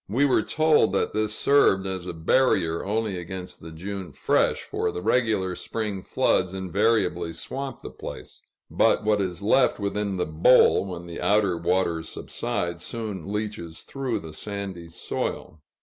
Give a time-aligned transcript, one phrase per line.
[0.09, 4.91] We were told that this served as a barrier only against the June "fresh," for
[4.91, 8.41] the regular spring floods invariably swamp the place;
[8.71, 14.19] but what is left within the bowl, when the outer waters subside, soon leaches through
[14.21, 15.61] the sandy soil.